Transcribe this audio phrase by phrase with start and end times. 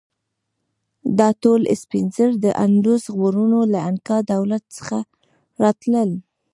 [1.19, 4.99] دا ټول سپین زر د اندوس غرونو له انکا دولت څخه
[5.63, 6.09] راتلل.